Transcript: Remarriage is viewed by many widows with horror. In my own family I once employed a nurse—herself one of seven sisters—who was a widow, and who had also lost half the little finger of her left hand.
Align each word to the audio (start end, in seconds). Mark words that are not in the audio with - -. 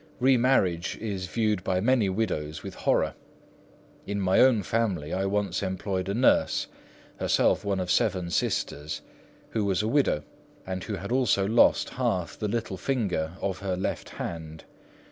Remarriage 0.19 0.97
is 0.97 1.27
viewed 1.27 1.63
by 1.63 1.79
many 1.79 2.09
widows 2.09 2.63
with 2.63 2.73
horror. 2.73 3.13
In 4.07 4.19
my 4.19 4.39
own 4.39 4.63
family 4.63 5.13
I 5.13 5.27
once 5.27 5.61
employed 5.61 6.09
a 6.09 6.15
nurse—herself 6.15 7.63
one 7.63 7.79
of 7.79 7.91
seven 7.91 8.31
sisters—who 8.31 9.63
was 9.63 9.83
a 9.83 9.87
widow, 9.87 10.23
and 10.65 10.83
who 10.83 10.95
had 10.95 11.11
also 11.11 11.45
lost 11.47 11.91
half 11.91 12.35
the 12.35 12.47
little 12.47 12.77
finger 12.77 13.33
of 13.43 13.59
her 13.59 13.77
left 13.77 14.09
hand. 14.09 14.63